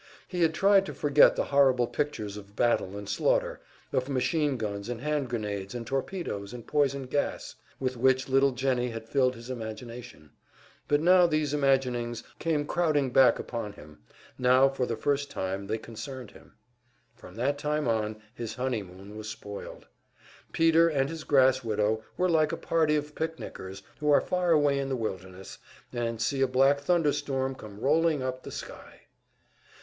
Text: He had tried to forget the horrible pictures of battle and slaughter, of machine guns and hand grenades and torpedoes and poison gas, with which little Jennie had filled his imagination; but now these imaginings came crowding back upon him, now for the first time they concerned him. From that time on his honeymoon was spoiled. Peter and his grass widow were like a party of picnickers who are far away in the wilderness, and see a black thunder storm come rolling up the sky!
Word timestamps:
He 0.27 0.41
had 0.41 0.55
tried 0.55 0.83
to 0.87 0.95
forget 0.95 1.35
the 1.35 1.43
horrible 1.43 1.85
pictures 1.85 2.35
of 2.35 2.55
battle 2.55 2.97
and 2.97 3.07
slaughter, 3.07 3.61
of 3.93 4.09
machine 4.09 4.57
guns 4.57 4.89
and 4.89 4.99
hand 4.99 5.29
grenades 5.29 5.75
and 5.75 5.85
torpedoes 5.85 6.53
and 6.53 6.65
poison 6.65 7.03
gas, 7.03 7.53
with 7.79 7.95
which 7.97 8.27
little 8.27 8.49
Jennie 8.49 8.89
had 8.89 9.07
filled 9.07 9.35
his 9.35 9.51
imagination; 9.51 10.31
but 10.87 11.01
now 11.01 11.27
these 11.27 11.53
imaginings 11.53 12.23
came 12.39 12.65
crowding 12.65 13.11
back 13.11 13.37
upon 13.37 13.73
him, 13.73 13.99
now 14.39 14.67
for 14.67 14.87
the 14.87 14.95
first 14.95 15.29
time 15.29 15.67
they 15.67 15.77
concerned 15.77 16.31
him. 16.31 16.53
From 17.13 17.35
that 17.35 17.59
time 17.59 17.87
on 17.87 18.19
his 18.33 18.55
honeymoon 18.55 19.15
was 19.15 19.29
spoiled. 19.29 19.85
Peter 20.51 20.87
and 20.89 21.11
his 21.11 21.23
grass 21.23 21.63
widow 21.63 22.01
were 22.17 22.27
like 22.27 22.51
a 22.51 22.57
party 22.57 22.95
of 22.95 23.13
picnickers 23.13 23.83
who 23.99 24.09
are 24.09 24.19
far 24.19 24.49
away 24.49 24.79
in 24.79 24.89
the 24.89 24.95
wilderness, 24.95 25.59
and 25.93 26.19
see 26.19 26.41
a 26.41 26.47
black 26.47 26.79
thunder 26.79 27.13
storm 27.13 27.53
come 27.53 27.79
rolling 27.79 28.23
up 28.23 28.41
the 28.41 28.49
sky! 28.51 29.01